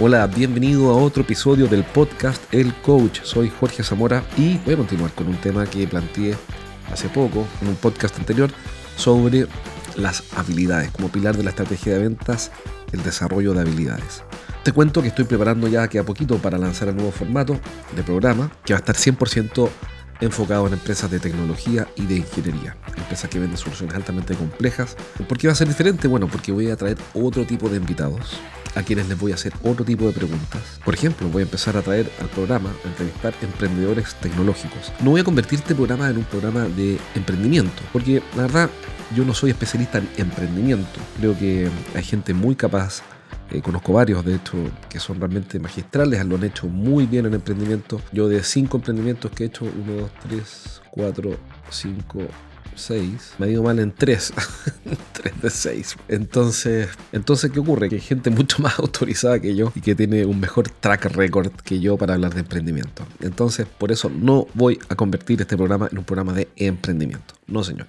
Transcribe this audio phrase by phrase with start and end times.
[0.00, 3.20] Hola, bienvenido a otro episodio del podcast El Coach.
[3.24, 6.36] Soy Jorge Zamora y voy a continuar con un tema que planteé
[6.92, 8.48] hace poco en un podcast anterior
[8.96, 9.46] sobre
[9.96, 12.52] las habilidades, como pilar de la estrategia de ventas,
[12.92, 14.22] el desarrollo de habilidades.
[14.62, 17.58] Te cuento que estoy preparando ya que a poquito para lanzar el nuevo formato
[17.96, 19.68] de programa que va a estar 100%
[20.20, 24.96] enfocado en empresas de tecnología y de ingeniería, empresas que venden soluciones altamente complejas.
[25.28, 26.08] ¿Por qué va a ser diferente?
[26.08, 28.40] Bueno, porque voy a traer otro tipo de invitados
[28.74, 30.62] a quienes les voy a hacer otro tipo de preguntas.
[30.84, 34.92] Por ejemplo, voy a empezar a traer al programa a entrevistar emprendedores tecnológicos.
[35.00, 38.70] No voy a convertir este programa en un programa de emprendimiento, porque la verdad
[39.16, 41.00] yo no soy especialista en emprendimiento.
[41.18, 43.02] Creo que hay gente muy capaz
[43.50, 44.56] eh, conozco varios, de hecho,
[44.88, 48.00] que son realmente magistrales, lo han hecho muy bien en emprendimiento.
[48.12, 51.36] Yo de cinco emprendimientos que he hecho, uno, dos, tres, cuatro,
[51.70, 52.20] cinco,
[52.78, 54.32] 6, me ha ido mal en 3,
[55.12, 55.96] 3 de 6.
[56.08, 57.88] Entonces, entonces, ¿qué ocurre?
[57.88, 61.52] Que hay gente mucho más autorizada que yo y que tiene un mejor track record
[61.52, 63.04] que yo para hablar de emprendimiento.
[63.20, 67.34] Entonces, por eso no voy a convertir este programa en un programa de emprendimiento.
[67.46, 67.88] No, señor.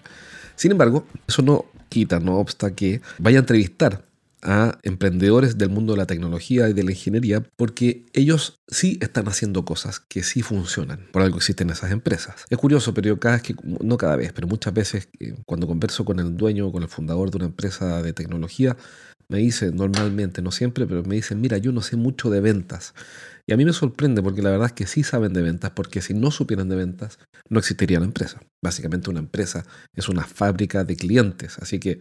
[0.55, 4.03] Sin embargo, eso no quita, no obsta que vaya a entrevistar
[4.41, 9.27] a emprendedores del mundo de la tecnología y de la ingeniería porque ellos sí están
[9.27, 11.07] haciendo cosas que sí funcionan.
[11.11, 12.45] Por algo existen esas empresas.
[12.49, 16.05] Es curioso, pero yo cada vez no cada vez, pero muchas veces eh, cuando converso
[16.05, 18.77] con el dueño o con el fundador de una empresa de tecnología,
[19.29, 22.95] me dice normalmente, no siempre, pero me dicen, mira, yo no sé mucho de ventas.
[23.45, 26.01] Y a mí me sorprende porque la verdad es que sí saben de ventas, porque
[26.01, 28.39] si no supieran de ventas, no existiría la empresa.
[28.63, 29.65] Básicamente una empresa
[29.95, 31.99] es una fábrica de clientes, así que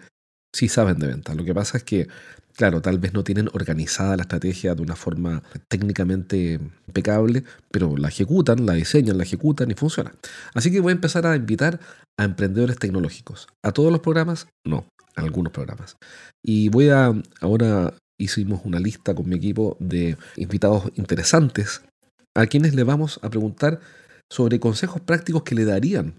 [0.54, 1.36] sí saben de ventas.
[1.36, 2.08] Lo que pasa es que,
[2.56, 8.08] claro, tal vez no tienen organizada la estrategia de una forma técnicamente impecable, pero la
[8.08, 10.12] ejecutan, la diseñan, la ejecutan y funciona.
[10.54, 11.80] Así que voy a empezar a invitar
[12.18, 13.46] a emprendedores tecnológicos.
[13.62, 14.48] ¿A todos los programas?
[14.66, 15.96] No, a algunos programas.
[16.44, 21.82] Y voy a, ahora hicimos una lista con mi equipo de invitados interesantes
[22.34, 23.80] a quienes le vamos a preguntar
[24.30, 26.14] sobre consejos prácticos que le darían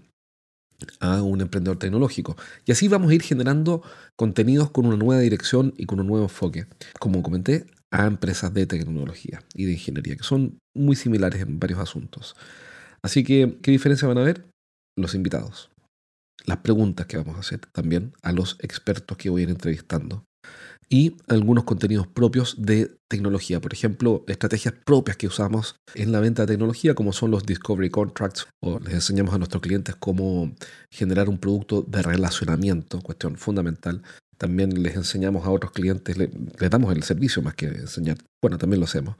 [1.00, 2.36] a un emprendedor tecnológico.
[2.66, 3.82] Y así vamos a ir generando
[4.16, 6.66] contenidos con una nueva dirección y con un nuevo enfoque.
[6.98, 11.80] Como comenté, a empresas de tecnología y de ingeniería, que son muy similares en varios
[11.80, 12.36] asuntos.
[13.02, 14.46] Así que, ¿qué diferencia van a ver?
[14.96, 15.70] Los invitados.
[16.46, 20.24] Las preguntas que vamos a hacer también a los expertos que voy a ir entrevistando
[20.92, 23.60] y algunos contenidos propios de tecnología.
[23.60, 27.90] Por ejemplo, estrategias propias que usamos en la venta de tecnología, como son los Discovery
[27.90, 30.52] Contracts, o les enseñamos a nuestros clientes cómo
[30.90, 34.02] generar un producto de relacionamiento, cuestión fundamental.
[34.36, 36.30] También les enseñamos a otros clientes, les,
[36.70, 39.14] damos el servicio más que enseñar, bueno, también lo hacemos,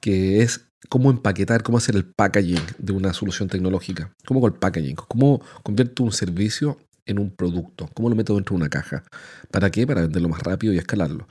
[0.00, 4.12] que es cómo empaquetar, cómo hacer el packaging de una solución tecnológica.
[4.26, 4.94] ¿Cómo con el packaging?
[4.94, 7.88] ¿Cómo convierto un servicio en un producto?
[7.94, 9.04] ¿Cómo lo meto dentro de una caja?
[9.50, 9.86] ¿Para qué?
[9.86, 11.26] Para venderlo más rápido y escalarlo.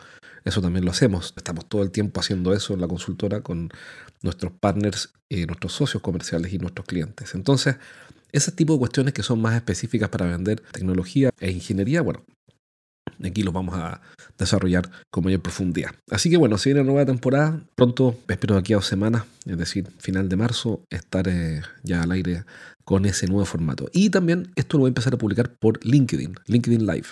[0.46, 1.34] Eso también lo hacemos.
[1.38, 3.70] Estamos todo el tiempo haciendo eso en la consultora con
[4.22, 7.34] nuestros partners, eh, nuestros socios comerciales y nuestros clientes.
[7.36, 7.78] Entonces,
[8.32, 12.26] ese tipo de cuestiones que son más específicas para vender tecnología e ingeniería, bueno,
[13.24, 14.02] aquí los vamos a
[14.38, 15.92] desarrollar con mayor profundidad.
[16.10, 19.58] Así que bueno, si viene una nueva temporada, pronto, espero aquí a dos semanas, es
[19.58, 22.44] decir, final de marzo, estar eh, ya al aire
[22.84, 23.90] con ese nuevo formato.
[23.94, 27.08] Y también esto lo voy a empezar a publicar por LinkedIn, LinkedIn Live.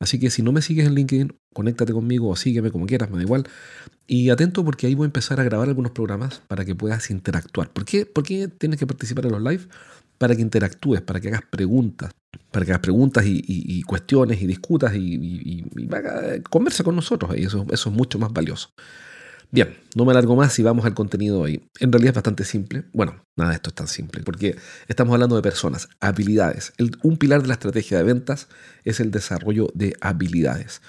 [0.00, 3.18] Así que si no me sigues en LinkedIn, conéctate conmigo o sígueme como quieras, me
[3.18, 3.44] da igual.
[4.08, 7.70] Y atento porque ahí voy a empezar a grabar algunos programas para que puedas interactuar.
[7.70, 9.68] ¿Por qué, ¿Por qué tienes que participar en los live?
[10.18, 12.10] Para que interactúes, para que hagas preguntas,
[12.50, 15.88] para que hagas preguntas y, cuestiones y discutas y, y,
[16.50, 17.32] conversa con nosotros.
[17.36, 18.70] Eso es mucho más valioso.
[19.54, 21.68] Bien, no me alargo más y vamos al contenido hoy.
[21.78, 22.84] En realidad es bastante simple.
[22.94, 24.56] Bueno, nada de esto es tan simple, porque
[24.88, 26.72] estamos hablando de personas, habilidades.
[27.02, 28.48] un pilar de la estrategia de ventas
[28.84, 30.80] es el desarrollo de habilidades.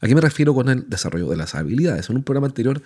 [0.00, 2.10] ¿A qué me refiero con el desarrollo de las habilidades?
[2.10, 2.80] En un programa anterior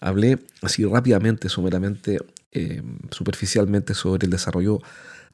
[0.00, 2.20] hablé así rápidamente, someramente,
[2.52, 4.80] eh, superficialmente sobre el desarrollo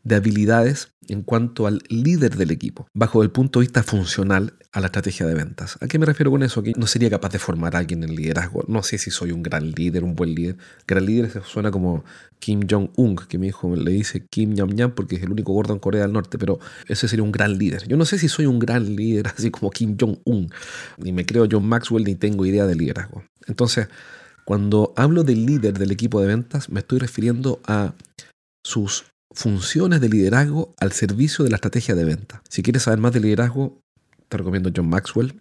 [0.05, 4.81] de habilidades en cuanto al líder del equipo, bajo el punto de vista funcional a
[4.81, 5.77] la estrategia de ventas.
[5.81, 6.63] ¿A qué me refiero con eso?
[6.63, 8.65] Que no sería capaz de formar a alguien en liderazgo.
[8.69, 10.57] No sé si soy un gran líder, un buen líder.
[10.87, 12.05] Gran líder se suena como
[12.39, 15.79] Kim Jong-un, que mi hijo le dice Kim Jong-un porque es el único gordo en
[15.79, 16.59] Corea del Norte, pero
[16.89, 17.87] ese sería un gran líder.
[17.87, 20.51] Yo no sé si soy un gran líder así como Kim Jong-un,
[20.99, 23.25] ni me creo John Maxwell, ni tengo idea de liderazgo.
[23.47, 23.89] Entonces,
[24.45, 27.95] cuando hablo del líder del equipo de ventas, me estoy refiriendo a
[28.63, 32.43] sus funciones de liderazgo al servicio de la estrategia de venta.
[32.49, 33.81] Si quieres saber más de liderazgo,
[34.29, 35.41] te recomiendo John Maxwell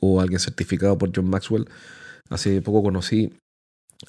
[0.00, 1.68] o alguien certificado por John Maxwell.
[2.30, 3.32] Hace poco conocí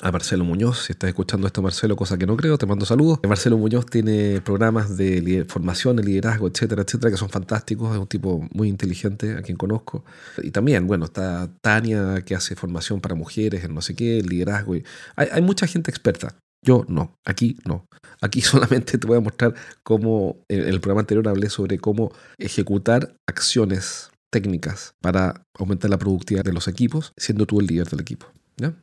[0.02, 0.86] a Marcelo Muñoz.
[0.86, 3.19] Si estás escuchando esto, Marcelo, cosa que no creo, te mando saludos.
[3.28, 7.94] Marcelo Muñoz tiene programas de formación, de liderazgo, etcétera, etcétera, que son fantásticos.
[7.94, 10.04] Es un tipo muy inteligente, a quien conozco.
[10.42, 14.75] Y también, bueno, está Tania, que hace formación para mujeres en no sé qué, liderazgo.
[14.75, 14.84] Y
[15.16, 16.36] hay, hay mucha gente experta.
[16.65, 17.88] Yo no, aquí no.
[18.21, 19.53] Aquí solamente te voy a mostrar
[19.83, 26.44] cómo en el programa anterior hablé sobre cómo ejecutar acciones técnicas para aumentar la productividad
[26.44, 28.27] de los equipos, siendo tú el líder del equipo.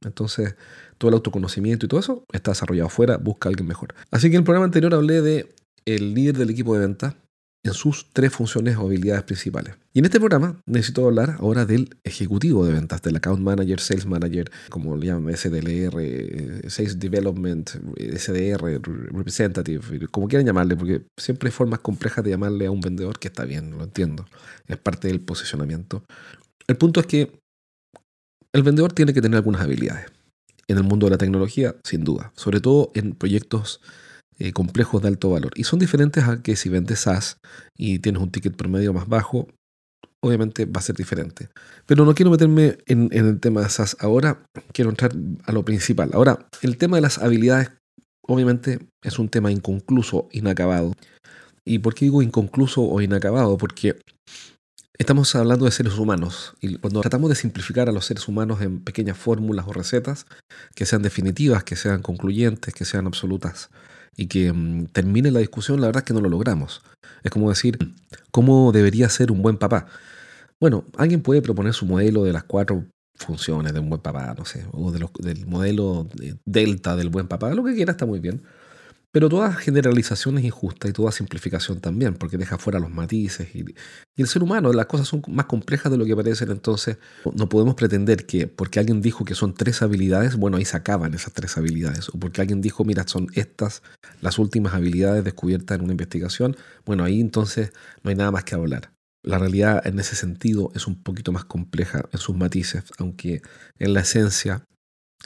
[0.04, 0.54] Entonces,
[0.98, 3.94] todo el autoconocimiento y todo eso está desarrollado afuera, busca a alguien mejor.
[4.10, 5.54] Así que en el programa anterior hablé de
[5.84, 7.16] el líder del equipo de venta
[7.64, 9.76] en sus tres funciones o habilidades principales.
[9.92, 14.06] Y en este programa necesito hablar ahora del ejecutivo de ventas, del account manager, sales
[14.06, 18.80] manager, como le llaman SDLR, Sales Development, SDR,
[19.12, 23.28] Representative, como quieran llamarle, porque siempre hay formas complejas de llamarle a un vendedor que
[23.28, 24.26] está bien, lo entiendo,
[24.66, 26.02] es parte del posicionamiento.
[26.66, 27.38] El punto es que
[28.52, 30.06] el vendedor tiene que tener algunas habilidades.
[30.68, 33.80] En el mundo de la tecnología, sin duda, sobre todo en proyectos
[34.42, 35.52] eh, complejos de alto valor.
[35.54, 37.38] Y son diferentes a que si vendes SaaS
[37.78, 39.46] y tienes un ticket promedio más bajo,
[40.20, 41.48] obviamente va a ser diferente.
[41.86, 45.12] Pero no quiero meterme en, en, el tema de SaaS ahora, quiero entrar
[45.44, 46.10] a lo principal.
[46.12, 47.70] Ahora, el tema de las habilidades,
[48.26, 50.92] obviamente, es un tema inconcluso, inacabado.
[51.64, 53.56] ¿Y por qué digo inconcluso o inacabado?
[53.56, 54.00] Porque
[54.98, 58.80] Estamos hablando de seres humanos y cuando tratamos de simplificar a los seres humanos en
[58.80, 60.26] pequeñas fórmulas o recetas
[60.74, 63.70] que sean definitivas, que sean concluyentes, que sean absolutas
[64.16, 66.82] y que mm, termine la discusión, la verdad es que no lo logramos.
[67.22, 67.78] Es como decir,
[68.30, 69.86] ¿cómo debería ser un buen papá?
[70.60, 72.84] Bueno, alguien puede proponer su modelo de las cuatro
[73.16, 76.06] funciones de un buen papá, no sé, o del modelo
[76.44, 78.42] delta del buen papá, lo que quiera está muy bien.
[79.12, 83.54] Pero toda generalización es injusta y toda simplificación también, porque deja fuera los matices.
[83.54, 83.62] Y,
[84.16, 86.96] el ser humano, las cosas son más complejas de lo que parecen, entonces
[87.34, 91.12] no podemos pretender que porque alguien dijo que son tres habilidades, bueno, ahí se acaban
[91.12, 92.08] esas tres habilidades.
[92.08, 93.82] O porque alguien dijo, mira, son estas
[94.22, 96.56] las últimas habilidades descubiertas en una investigación,
[96.86, 97.72] bueno, ahí entonces
[98.02, 98.92] no hay nada más que hablar.
[99.22, 103.42] La realidad en ese sentido es un poquito más compleja en sus matices, aunque
[103.78, 104.64] en la esencia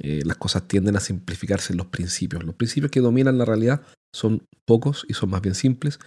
[0.01, 2.45] eh, las cosas tienden a simplificarse en los principios.
[2.45, 3.83] Los principios que dominan la realidad
[4.13, 5.99] son pocos y son más bien simples,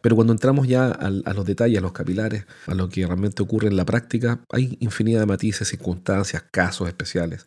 [0.00, 3.42] pero cuando entramos ya a, a, los detalles, a los capilares, a lo que realmente
[3.42, 7.46] ocurre en la práctica, hay infinidad de matices, circunstancias, casos especiales.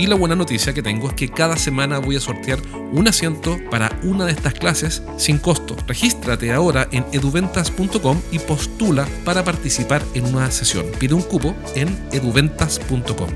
[0.00, 2.58] Y la buena noticia que tengo es que cada semana voy a sortear
[2.90, 5.76] un asiento para una de estas clases sin costo.
[5.86, 10.86] Regístrate ahora en eduventas.com y postula para participar en una sesión.
[10.98, 13.28] Pide un cupo en eduventas.com.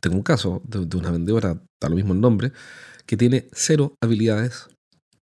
[0.00, 2.52] Tengo un caso de, una vendedora, da lo mismo el nombre,
[3.04, 4.68] que tiene cero habilidades.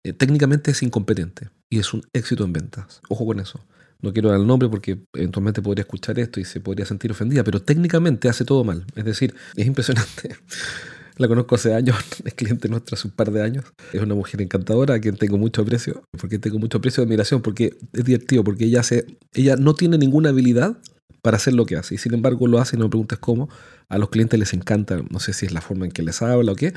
[0.04, 3.00] Eh, técnicamente es incompetente y es un éxito en ventas.
[3.10, 3.64] Ojo con eso
[4.02, 7.44] no quiero dar el nombre porque eventualmente podría escuchar esto y se podría sentir ofendida,
[7.44, 8.86] pero técnicamente hace todo mal.
[8.96, 10.36] Es decir, es impresionante.
[11.18, 11.96] La conozco hace años,
[12.26, 13.66] es cliente nuestra hace un par de años.
[13.92, 17.42] Es una mujer encantadora a quien tengo mucho aprecio, porque tengo mucho aprecio y admiración,
[17.42, 20.78] porque es divertido, porque ella, hace, ella no tiene ninguna habilidad
[21.24, 23.50] para hacer lo que hace, y sin embargo lo hace y no me preguntes cómo.
[23.90, 26.52] A los clientes les encanta, no sé si es la forma en que les habla
[26.52, 26.74] o qué,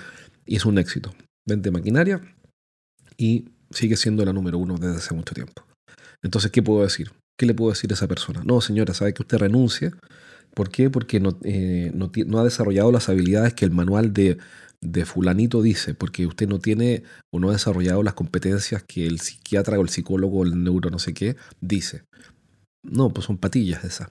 [0.47, 1.15] y es un éxito.
[1.47, 2.21] Vende maquinaria
[3.19, 5.70] y sigue siendo la número uno desde hace mucho tiempo.
[6.23, 7.13] Entonces, ¿qué puedo decir?
[7.39, 8.43] ¿Qué le puedo decir a esa persona?
[8.45, 9.93] No, señora, sabe que usted renuncie.
[10.55, 10.91] ¿Por qué?
[10.91, 14.39] Porque no, eh, no, ha desarrollado las habilidades que el manual de,
[14.81, 19.21] de fulanito dice, porque usted no tiene o no ha desarrollado las competencias que el
[19.21, 22.03] psiquiatra o el psicólogo o el neuro no sé qué dice.
[22.83, 24.11] No, pues son patillas esas.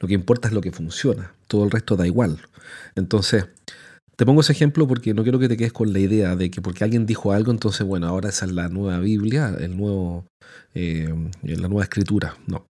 [0.00, 1.34] Lo que importa es lo que funciona.
[1.46, 2.40] Todo el resto da igual.
[2.94, 3.46] Entonces,
[4.18, 6.60] te pongo ese ejemplo porque no quiero que te quedes con la idea de que
[6.60, 10.26] porque alguien dijo algo, entonces, bueno, ahora esa es la nueva Biblia, el nuevo,
[10.74, 12.36] eh, la nueva escritura.
[12.48, 12.66] No,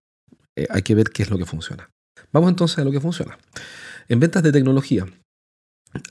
[0.59, 1.89] eh, hay que ver qué es lo que funciona.
[2.33, 3.39] Vamos entonces a lo que funciona.
[4.09, 5.07] En ventas de tecnología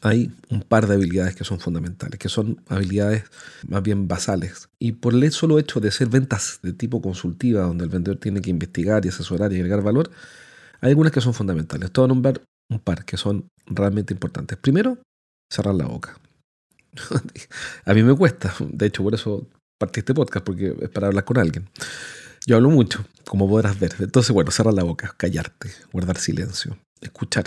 [0.01, 3.25] hay un par de habilidades que son fundamentales, que son habilidades
[3.67, 4.69] más bien basales.
[4.79, 8.41] Y por el solo hecho de ser ventas de tipo consultiva, donde el vendedor tiene
[8.41, 10.09] que investigar y asesorar y agregar valor,
[10.81, 11.91] hay algunas que son fundamentales.
[11.91, 12.41] Te voy a nombrar
[12.71, 14.57] un par que son realmente importantes.
[14.57, 14.97] Primero,
[15.51, 16.17] cerrar la boca.
[17.85, 21.25] a mí me cuesta, de hecho por eso partí este podcast, porque es para hablar
[21.25, 21.69] con alguien.
[22.45, 23.93] Yo hablo mucho, como podrás ver.
[23.99, 27.45] Entonces, bueno, cerrar la boca, callarte, guardar silencio, escuchar.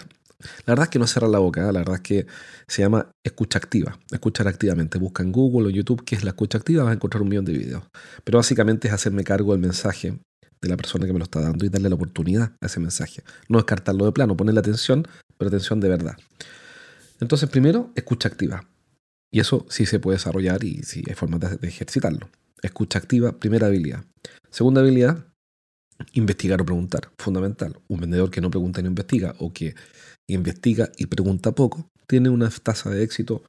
[0.66, 1.72] La verdad es que no cerrar la boca, ¿eh?
[1.72, 2.26] la verdad es que
[2.66, 4.98] se llama escucha activa, escuchar activamente.
[4.98, 7.44] Busca en Google o YouTube qué es la escucha activa, vas a encontrar un millón
[7.44, 7.84] de videos.
[8.24, 10.18] Pero básicamente es hacerme cargo del mensaje
[10.60, 13.22] de la persona que me lo está dando y darle la oportunidad a ese mensaje.
[13.48, 15.06] No descartarlo de plano, ponerle atención,
[15.38, 16.16] pero atención de verdad.
[17.20, 18.66] Entonces, primero, escucha activa.
[19.32, 22.28] Y eso sí se puede desarrollar y sí hay formas de, ejercitarlo.
[22.62, 24.04] Escucha activa, primera habilidad.
[24.50, 25.26] Segunda habilidad,
[26.12, 27.10] investigar o preguntar.
[27.18, 27.78] Fundamental.
[27.88, 29.74] Un vendedor que no pregunta ni investiga o que
[30.28, 33.42] investiga y pregunta poco, tiene una tasa de éxito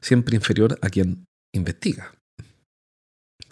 [0.00, 2.12] siempre inferior a quien investiga.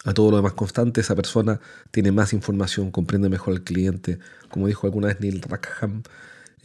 [0.03, 1.59] A todo lo demás constante, esa persona
[1.91, 4.19] tiene más información, comprende mejor al cliente.
[4.49, 6.03] Como dijo alguna vez Neil Rackham,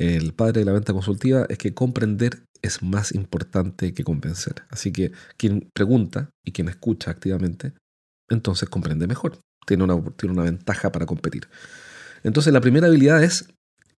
[0.00, 4.62] el padre de la venta consultiva, es que comprender es más importante que convencer.
[4.70, 7.74] Así que quien pregunta y quien escucha activamente,
[8.30, 9.38] entonces comprende mejor.
[9.66, 11.48] Tiene una, tiene una ventaja para competir.
[12.22, 13.48] Entonces la primera habilidad es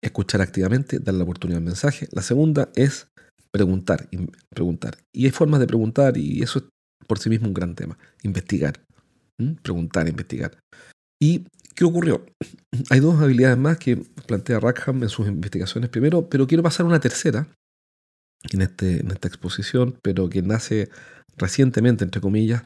[0.02, 2.08] escuchar activamente, darle la oportunidad al mensaje.
[2.12, 3.08] La segunda es
[3.52, 4.08] preguntar,
[4.48, 4.96] preguntar.
[5.12, 6.64] Y hay formas de preguntar y eso es
[7.06, 7.98] por sí mismo un gran tema.
[8.22, 8.80] Investigar.
[9.62, 10.58] Preguntar, investigar.
[11.20, 12.24] ¿Y qué ocurrió?
[12.90, 16.88] Hay dos habilidades más que plantea Rackham en sus investigaciones primero, pero quiero pasar a
[16.88, 17.48] una tercera
[18.52, 20.88] en, este, en esta exposición, pero que nace
[21.36, 22.62] recientemente, entre comillas,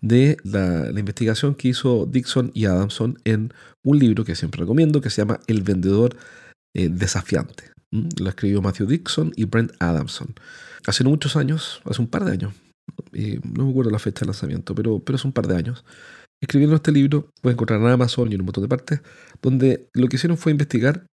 [0.00, 5.10] de la, investigación que hizo Dixon y Adamson en un libro que siempre recomiendo, que
[5.10, 6.16] se llama El vendedor
[6.72, 7.64] eh, desafiante.
[7.90, 10.36] Lo escribió Matthew Dixon y Brent Adamson.
[10.86, 12.54] Hace muchos años, hace un par de años,
[13.42, 15.84] no me acuerdo la fecha de lanzamiento, pero, pero es un par de años,
[16.40, 19.00] escribiendo este libro, pueden encontrar en Amazon y en un montón de partes,
[19.42, 21.06] donde lo que hicieron fue investigar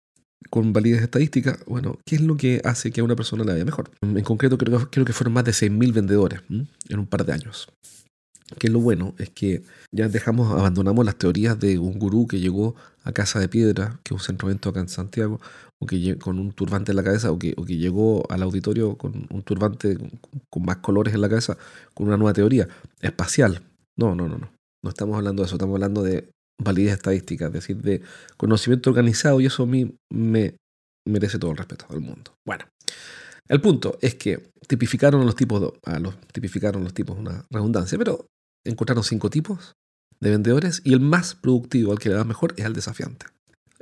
[0.49, 3.65] con validez estadística, bueno, ¿qué es lo que hace que a una persona le vaya
[3.65, 3.91] mejor?
[4.01, 7.67] En concreto, creo, creo que fueron más de 6.000 vendedores en un par de años.
[8.59, 12.75] Que lo bueno es que ya dejamos, abandonamos las teorías de un gurú que llegó
[13.03, 15.39] a Casa de Piedra, que es un centro evento acá en Santiago,
[15.79, 18.97] o que con un turbante en la cabeza, o que, o que llegó al auditorio
[18.97, 19.97] con un turbante
[20.49, 21.57] con más colores en la cabeza,
[21.93, 22.67] con una nueva teoría
[23.01, 23.61] espacial.
[23.97, 24.52] No, no, no, no.
[24.83, 26.29] No estamos hablando de eso, estamos hablando de
[26.61, 28.01] validez estadística, es decir, de
[28.37, 30.55] conocimiento organizado, y eso a mí me
[31.07, 32.35] merece todo el respeto del mundo.
[32.45, 32.65] Bueno,
[33.47, 38.27] el punto es que tipificaron los tipos, a los, tipificaron los tipos, una redundancia, pero
[38.65, 39.73] encontraron cinco tipos
[40.19, 43.25] de vendedores y el más productivo, al que le da mejor, es al desafiante.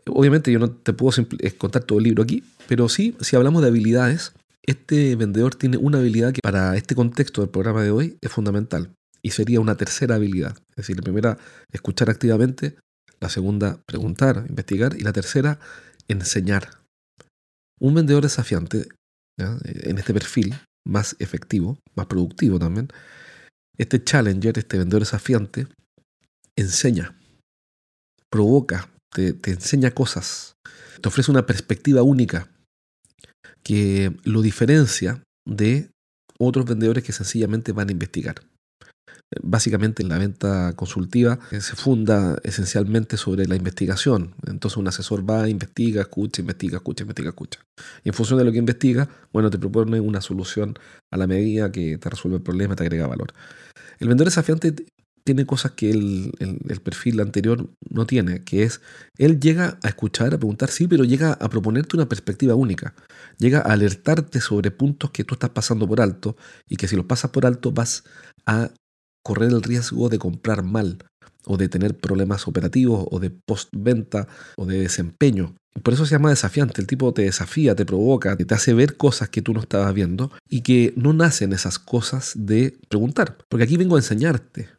[0.07, 1.23] Obviamente yo no te puedo
[1.57, 5.99] contar todo el libro aquí, pero sí, si hablamos de habilidades, este vendedor tiene una
[5.99, 10.15] habilidad que para este contexto del programa de hoy es fundamental y sería una tercera
[10.15, 10.57] habilidad.
[10.71, 11.37] Es decir, la primera,
[11.71, 12.77] escuchar activamente,
[13.19, 15.59] la segunda, preguntar, investigar y la tercera,
[16.07, 16.81] enseñar.
[17.79, 18.87] Un vendedor desafiante,
[19.37, 22.87] en este perfil más efectivo, más productivo también,
[23.77, 25.67] este challenger, este vendedor desafiante,
[26.55, 27.15] enseña,
[28.29, 30.53] provoca, te, enseña cosas,
[31.01, 32.49] te ofrece una perspectiva única
[33.63, 35.89] que lo diferencia de
[36.39, 38.35] otros vendedores que sencillamente van a investigar.
[39.41, 44.35] Básicamente la venta consultiva se funda esencialmente sobre la investigación.
[44.45, 47.59] Entonces un asesor va, investiga, escucha, investiga, escucha, investiga, escucha.
[48.03, 50.77] Y en función de lo que investiga, bueno, te propone una solución
[51.11, 53.33] a la medida que te resuelve el problema, te agrega valor.
[53.99, 54.75] El vendedor desafiante
[55.23, 58.81] tiene cosas que el, el, perfil anterior no tiene, que es,
[59.17, 62.95] él llega a escuchar, a preguntar, sí, pero llega a proponerte una perspectiva única,
[63.37, 66.35] llega a alertarte sobre puntos que tú estás pasando por alto
[66.67, 68.03] y que si los pasas por alto vas
[68.45, 68.71] a
[69.23, 70.97] correr el riesgo de comprar mal
[71.45, 75.55] o de tener problemas operativos o de postventa o de desempeño.
[75.83, 76.81] Por eso se llama desafiante.
[76.81, 80.31] El tipo te desafía, te provoca, te hace ver cosas que tú no estabas viendo
[80.49, 83.37] y que no nacen esas cosas de preguntar.
[83.49, 84.69] Porque aquí vengo a enseñarte.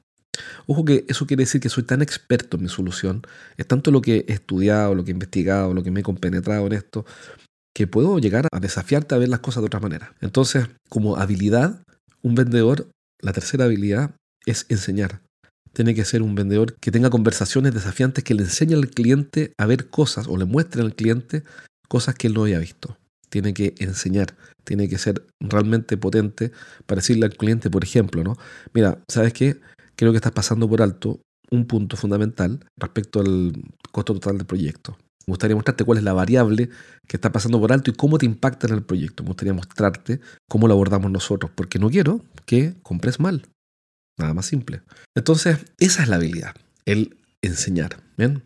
[0.67, 3.23] Ojo que eso quiere decir que soy tan experto en mi solución,
[3.57, 6.67] es tanto lo que he estudiado, lo que he investigado, lo que me he compenetrado
[6.67, 7.05] en esto,
[7.75, 10.15] que puedo llegar a desafiarte a ver las cosas de otra manera.
[10.21, 11.83] Entonces, como habilidad,
[12.23, 12.89] un vendedor,
[13.21, 14.15] la tercera habilidad
[14.47, 15.23] es enseñar.
[15.73, 19.67] Tiene que ser un vendedor que tenga conversaciones desafiantes que le enseñe al cliente a
[19.67, 21.45] ver cosas o le muestre al cliente
[21.89, 22.99] cosas que él no haya visto.
[23.31, 26.53] Tiene que enseñar, tiene que ser realmente potente
[26.87, 28.37] para decirle al cliente, por ejemplo, ¿no?
[28.75, 29.61] Mira, ¿sabes qué?
[29.97, 31.21] Creo que estás pasando por alto
[31.51, 33.53] un punto fundamental respecto al
[33.91, 34.99] costo total del proyecto.
[35.27, 36.69] Me gustaría mostrarte cuál es la variable
[37.07, 39.23] que está pasando por alto y cómo te impacta en el proyecto.
[39.23, 43.47] Me gustaría mostrarte cómo lo abordamos nosotros, porque no quiero que compres mal.
[44.19, 44.83] Nada más simple.
[45.17, 46.55] Entonces, esa es la habilidad,
[46.85, 47.99] el enseñar.
[48.17, 48.43] ¿bien?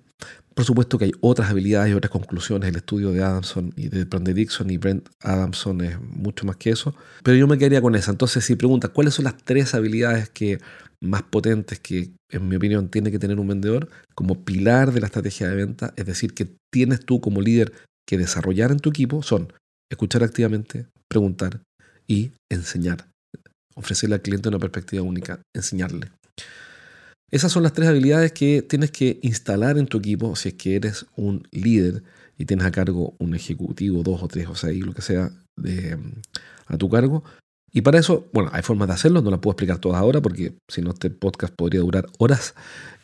[0.54, 2.68] Por supuesto que hay otras habilidades y otras conclusiones.
[2.70, 6.70] El estudio de Adamson y de, de Dixon y Brent Adamson es mucho más que
[6.70, 6.94] eso.
[7.23, 8.11] Pero yo me quedaría con esa.
[8.11, 10.58] Entonces, si preguntas cuáles son las tres habilidades que
[11.02, 15.06] más potentes que, en mi opinión, tiene que tener un vendedor como pilar de la
[15.06, 17.75] estrategia de venta, es decir, que tienes tú como líder
[18.08, 19.52] que desarrollar en tu equipo, son
[19.90, 21.61] escuchar activamente, preguntar
[22.06, 23.08] y enseñar.
[23.76, 26.11] Ofrecerle al cliente una perspectiva única, enseñarle.
[27.30, 30.76] Esas son las tres habilidades que tienes que instalar en tu equipo si es que
[30.76, 32.02] eres un líder
[32.38, 35.99] y tienes a cargo un ejecutivo, dos o tres o seis, lo que sea, de,
[36.66, 37.25] a tu cargo.
[37.76, 40.56] Y para eso, bueno, hay formas de hacerlo, no las puedo explicar todas ahora porque
[40.66, 42.54] si no este podcast podría durar horas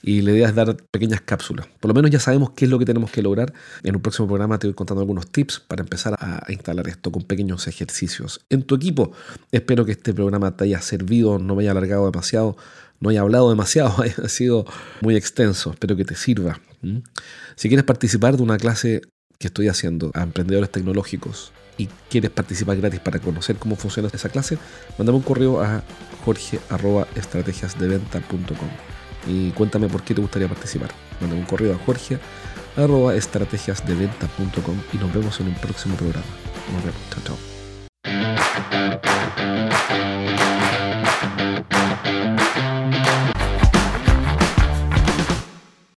[0.03, 1.67] y la idea es dar pequeñas cápsulas.
[1.79, 3.53] Por lo menos ya sabemos qué es lo que tenemos que lograr.
[3.83, 7.21] En un próximo programa te voy contando algunos tips para empezar a instalar esto con
[7.25, 9.13] pequeños ejercicios en tu equipo.
[9.51, 12.57] Espero que este programa te haya servido, no me haya alargado demasiado,
[12.99, 14.65] no haya hablado demasiado, haya sido
[15.03, 15.73] muy extenso.
[15.73, 16.63] Espero que te sirva.
[17.57, 19.03] Si quieres participar de una clase
[19.39, 21.53] que estoy haciendo a emprendedores tecnológicos
[22.11, 24.59] quieres participar gratis para conocer cómo funciona esa clase,
[24.99, 25.83] mandame un correo a
[26.25, 28.69] jorge.estrategiasdeventa.com
[29.27, 30.91] y cuéntame por qué te gustaría participar.
[31.21, 36.27] Mándame un correo a jorge.estrategiasdeventa.com y nos vemos en un próximo programa.
[36.73, 37.01] Nos vemos.
[37.11, 37.39] Chao, chao.